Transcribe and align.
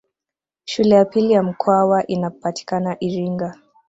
Shule 0.65 0.95
ya 0.95 1.05
pili 1.05 1.33
ya 1.33 1.43
Mkwawa 1.43 2.07
inapatikana 2.07 2.97
Iringa 2.99 3.59